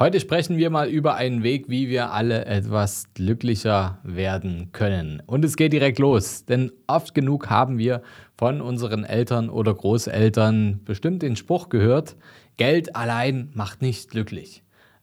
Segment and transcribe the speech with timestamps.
[0.00, 5.20] Heute sprechen wir mal über einen Weg, wie wir alle etwas glücklicher werden können.
[5.26, 8.02] Und es geht direkt los, denn oft genug haben wir
[8.36, 12.14] von unseren Eltern oder Großeltern bestimmt den Spruch gehört,
[12.58, 14.62] Geld allein macht nicht glücklich.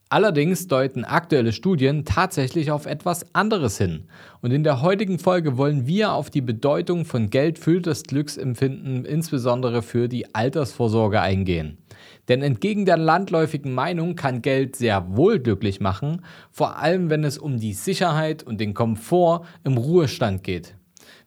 [0.10, 4.06] Allerdings deuten aktuelle Studien tatsächlich auf etwas anderes hin.
[4.40, 9.04] Und in der heutigen Folge wollen wir auf die Bedeutung von Geld für das Glücksempfinden,
[9.04, 11.80] insbesondere für die Altersvorsorge, eingehen.
[12.28, 17.40] Denn entgegen der landläufigen Meinung kann Geld sehr wohl glücklich machen, vor allem wenn es
[17.40, 20.76] um die Sicherheit und den Komfort im Ruhestand geht.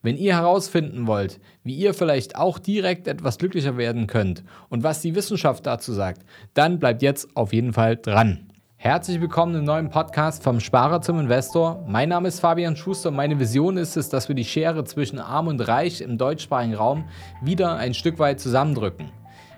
[0.03, 5.03] Wenn ihr herausfinden wollt, wie ihr vielleicht auch direkt etwas glücklicher werden könnt und was
[5.03, 8.49] die Wissenschaft dazu sagt, dann bleibt jetzt auf jeden Fall dran.
[8.81, 11.85] Herzlich willkommen im neuen Podcast vom Sparer zum Investor.
[11.89, 15.19] Mein Name ist Fabian Schuster und meine Vision ist es, dass wir die Schere zwischen
[15.19, 17.03] Arm und Reich im deutschsprachigen Raum
[17.43, 19.11] wieder ein Stück weit zusammendrücken.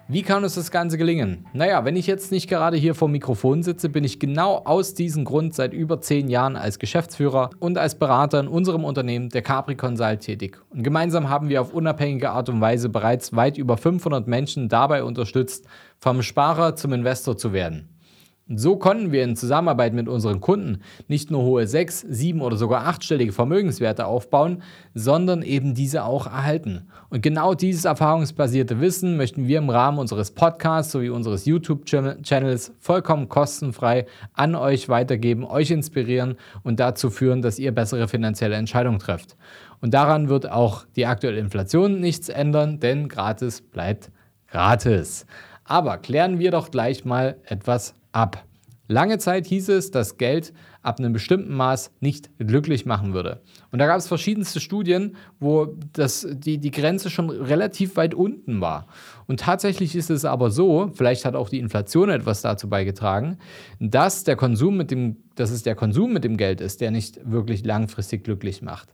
[0.09, 1.47] Wie kann uns das Ganze gelingen?
[1.53, 4.95] Naja, wenn ich jetzt nicht gerade hier vor dem Mikrofon sitze, bin ich genau aus
[4.95, 9.43] diesem Grund seit über zehn Jahren als Geschäftsführer und als Berater in unserem Unternehmen, der
[9.43, 10.63] Capri Consult, tätig.
[10.71, 15.05] Und gemeinsam haben wir auf unabhängige Art und Weise bereits weit über 500 Menschen dabei
[15.05, 15.67] unterstützt,
[15.99, 17.91] vom Sparer zum Investor zu werden.
[18.51, 22.57] Und so konnten wir in Zusammenarbeit mit unseren Kunden nicht nur hohe sechs, sieben oder
[22.57, 24.63] sogar achtstellige Vermögenswerte aufbauen,
[24.93, 26.89] sondern eben diese auch erhalten.
[27.11, 33.29] Und genau dieses erfahrungsbasierte Wissen möchten wir im Rahmen unseres Podcasts sowie unseres YouTube-Channels vollkommen
[33.29, 36.35] kostenfrei an euch weitergeben, euch inspirieren
[36.65, 39.37] und dazu führen, dass ihr bessere finanzielle Entscheidungen trefft.
[39.81, 44.11] Und daran wird auch die aktuelle Inflation nichts ändern, denn gratis bleibt
[44.49, 45.25] gratis.
[45.63, 48.45] Aber klären wir doch gleich mal etwas ab.
[48.91, 53.41] Lange Zeit hieß es, dass Geld ab einem bestimmten Maß nicht glücklich machen würde.
[53.71, 58.61] Und da gab es verschiedenste Studien, wo das, die, die Grenze schon relativ weit unten
[58.61, 58.89] war.
[59.29, 63.39] Und tatsächlich ist es aber so, vielleicht hat auch die Inflation etwas dazu beigetragen,
[63.79, 67.21] dass, der Konsum mit dem, dass es der Konsum mit dem Geld ist, der nicht
[67.23, 68.89] wirklich langfristig glücklich macht.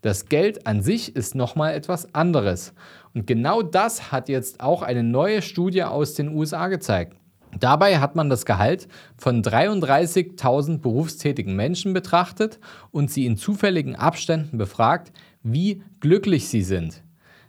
[0.00, 2.72] Das Geld an sich ist nochmal etwas anderes.
[3.12, 7.18] Und genau das hat jetzt auch eine neue Studie aus den USA gezeigt.
[7.58, 12.58] Dabei hat man das Gehalt von 33.000 berufstätigen Menschen betrachtet
[12.90, 17.02] und sie in zufälligen Abständen befragt, wie glücklich sie sind.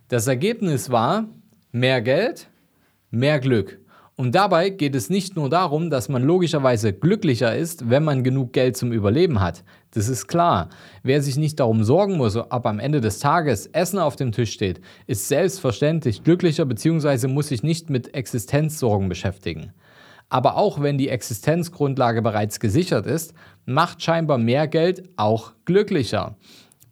[0.08, 1.28] Das Ergebnis war
[1.72, 2.48] mehr Geld,
[3.10, 3.80] mehr Glück.
[4.16, 8.52] Und dabei geht es nicht nur darum, dass man logischerweise glücklicher ist, wenn man genug
[8.52, 9.64] Geld zum Überleben hat.
[9.90, 10.68] Das ist klar.
[11.02, 14.52] Wer sich nicht darum sorgen muss, ob am Ende des Tages Essen auf dem Tisch
[14.52, 17.26] steht, ist selbstverständlich glücklicher bzw.
[17.26, 19.72] muss sich nicht mit Existenzsorgen beschäftigen.
[20.28, 23.34] Aber auch wenn die Existenzgrundlage bereits gesichert ist,
[23.66, 26.36] macht scheinbar mehr Geld auch glücklicher.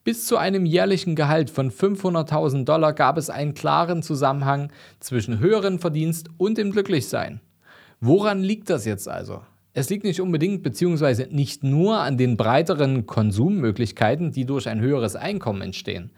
[0.04, 5.78] Bis zu einem jährlichen Gehalt von 500.000 Dollar gab es einen klaren Zusammenhang zwischen höheren
[5.78, 7.40] Verdienst und dem Glücklichsein.
[8.00, 9.42] Woran liegt das jetzt also?
[9.74, 11.28] Es liegt nicht unbedingt bzw.
[11.30, 16.10] nicht nur an den breiteren Konsummöglichkeiten, die durch ein höheres Einkommen entstehen.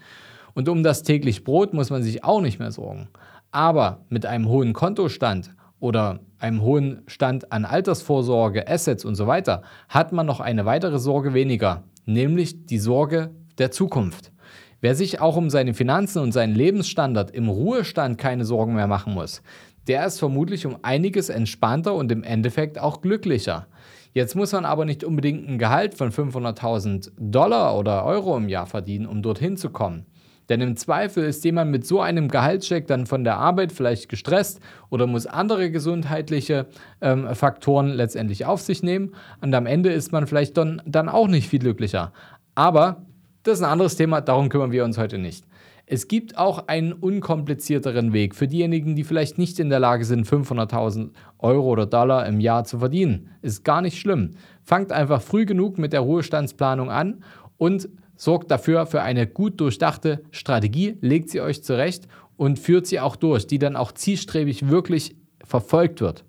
[0.55, 3.09] Und um das täglich Brot muss man sich auch nicht mehr sorgen.
[3.51, 9.63] Aber mit einem hohen Kontostand oder einem hohen Stand an Altersvorsorge, Assets und so weiter,
[9.89, 14.33] hat man noch eine weitere Sorge weniger, nämlich die Sorge der Zukunft.
[14.81, 19.15] Wer sich auch um seine Finanzen und seinen Lebensstandard im Ruhestand keine Sorgen mehr machen
[19.15, 19.43] muss,
[19.87, 23.67] der ist vermutlich um einiges entspannter und im Endeffekt auch glücklicher.
[24.13, 28.67] Jetzt muss man aber nicht unbedingt ein Gehalt von 500.000 Dollar oder Euro im Jahr
[28.67, 30.07] verdienen, um dorthin zu kommen.
[30.49, 34.61] Denn im Zweifel ist jemand mit so einem Gehaltscheck dann von der Arbeit vielleicht gestresst
[34.91, 36.67] oder muss andere gesundheitliche
[37.01, 39.15] ähm, Faktoren letztendlich auf sich nehmen.
[39.41, 42.13] Und am Ende ist man vielleicht dann, dann auch nicht viel glücklicher.
[42.55, 43.03] Aber
[43.43, 45.45] das ist ein anderes Thema, darum kümmern wir uns heute nicht.
[45.87, 50.27] Es gibt auch einen unkomplizierteren Weg für diejenigen, die vielleicht nicht in der Lage sind,
[50.27, 53.29] 500.000 Euro oder Dollar im Jahr zu verdienen.
[53.43, 54.31] Ist gar nicht schlimm.
[54.63, 57.23] Fangt einfach früh genug mit der Ruhestandsplanung an
[57.59, 63.01] und sorgt dafür für eine gut durchdachte Strategie, legt sie euch zurecht und führt sie
[63.01, 66.25] auch durch, die dann auch zielstrebig wirklich verfolgt wird.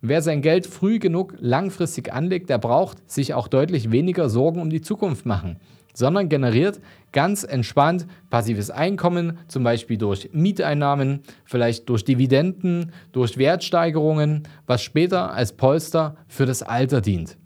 [0.00, 4.70] Wer sein Geld früh genug langfristig anlegt, der braucht sich auch deutlich weniger Sorgen um
[4.70, 5.56] die Zukunft machen,
[5.92, 6.80] sondern generiert
[7.10, 15.32] ganz entspannt passives Einkommen, zum Beispiel durch Mieteinnahmen, vielleicht durch Dividenden, durch Wertsteigerungen, was später
[15.32, 17.36] als Polster für das Alter dient.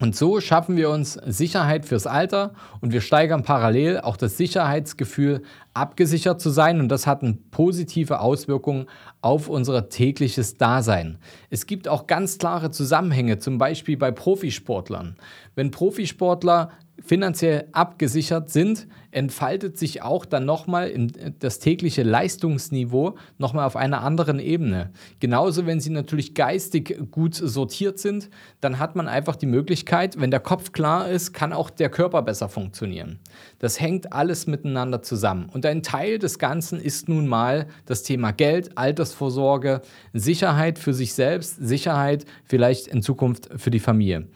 [0.00, 5.42] Und so schaffen wir uns Sicherheit fürs Alter und wir steigern parallel auch das Sicherheitsgefühl,
[5.74, 6.78] abgesichert zu sein.
[6.78, 8.86] Und das hat eine positive Auswirkung
[9.22, 11.18] auf unser tägliches Dasein.
[11.50, 15.16] Es gibt auch ganz klare Zusammenhänge, zum Beispiel bei Profisportlern.
[15.56, 16.70] Wenn Profisportler
[17.04, 20.92] finanziell abgesichert sind, entfaltet sich auch dann nochmal
[21.38, 24.90] das tägliche Leistungsniveau nochmal auf einer anderen Ebene.
[25.20, 28.28] Genauso, wenn Sie natürlich geistig gut sortiert sind,
[28.60, 32.22] dann hat man einfach die Möglichkeit, wenn der Kopf klar ist, kann auch der Körper
[32.22, 33.18] besser funktionieren.
[33.58, 35.48] Das hängt alles miteinander zusammen.
[35.52, 39.80] Und ein Teil des Ganzen ist nun mal das Thema Geld, Altersvorsorge,
[40.12, 44.26] Sicherheit für sich selbst, Sicherheit vielleicht in Zukunft für die Familie.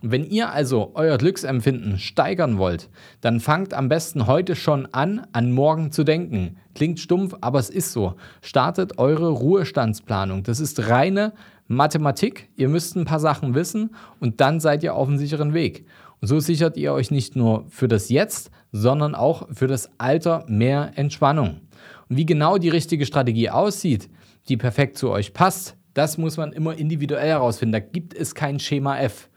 [0.00, 2.88] Wenn ihr also euer Glücksempfinden steigern wollt,
[3.20, 6.56] dann fangt am besten heute schon an, an morgen zu denken.
[6.74, 8.14] Klingt stumpf, aber es ist so.
[8.40, 10.44] Startet eure Ruhestandsplanung.
[10.44, 11.32] Das ist reine
[11.66, 12.48] Mathematik.
[12.54, 13.90] Ihr müsst ein paar Sachen wissen
[14.20, 15.84] und dann seid ihr auf einem sicheren Weg.
[16.20, 20.44] Und so sichert ihr euch nicht nur für das Jetzt, sondern auch für das Alter
[20.48, 21.60] mehr Entspannung.
[22.08, 24.08] Und wie genau die richtige Strategie aussieht,
[24.48, 27.72] die perfekt zu euch passt, das muss man immer individuell herausfinden.
[27.72, 29.28] Da gibt es kein Schema F.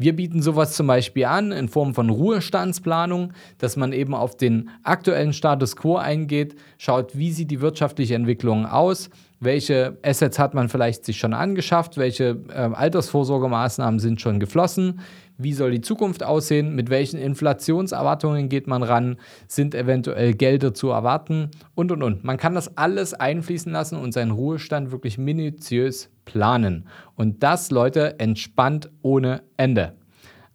[0.00, 4.70] Wir bieten sowas zum Beispiel an in Form von Ruhestandsplanung, dass man eben auf den
[4.82, 10.68] aktuellen Status quo eingeht, schaut, wie sieht die wirtschaftliche Entwicklung aus, welche Assets hat man
[10.68, 15.00] vielleicht sich schon angeschafft, welche äh, Altersvorsorgemaßnahmen sind schon geflossen,
[15.38, 19.16] wie soll die Zukunft aussehen, mit welchen Inflationserwartungen geht man ran,
[19.48, 22.22] sind eventuell Gelder zu erwarten und und und.
[22.22, 26.86] Man kann das alles einfließen lassen und seinen Ruhestand wirklich minutiös planen.
[27.16, 29.94] Und das, Leute, entspannt ohne Ende.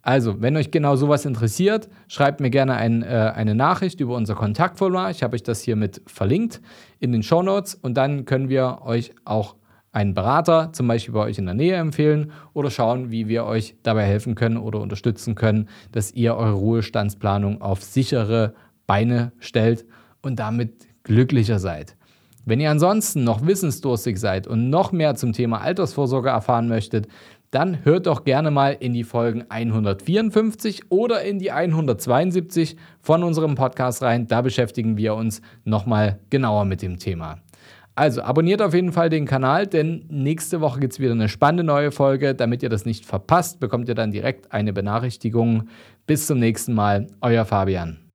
[0.06, 4.36] Also, wenn euch genau sowas interessiert, schreibt mir gerne ein, äh, eine Nachricht über unser
[4.36, 5.10] Kontaktformular.
[5.10, 6.60] Ich habe euch das hier mit verlinkt
[7.00, 9.56] in den Show Notes und dann können wir euch auch
[9.90, 13.74] einen Berater zum Beispiel bei euch in der Nähe empfehlen oder schauen, wie wir euch
[13.82, 18.54] dabei helfen können oder unterstützen können, dass ihr eure Ruhestandsplanung auf sichere
[18.86, 19.86] Beine stellt
[20.22, 21.96] und damit glücklicher seid.
[22.44, 27.08] Wenn ihr ansonsten noch wissensdurstig seid und noch mehr zum Thema Altersvorsorge erfahren möchtet,
[27.56, 33.54] dann hört doch gerne mal in die Folgen 154 oder in die 172 von unserem
[33.54, 34.26] Podcast rein.
[34.26, 37.38] Da beschäftigen wir uns nochmal genauer mit dem Thema.
[37.94, 41.64] Also abonniert auf jeden Fall den Kanal, denn nächste Woche gibt es wieder eine spannende
[41.64, 42.34] neue Folge.
[42.34, 45.70] Damit ihr das nicht verpasst, bekommt ihr dann direkt eine Benachrichtigung.
[46.06, 48.05] Bis zum nächsten Mal, euer Fabian.